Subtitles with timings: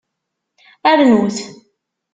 [0.97, 1.37] Rnut!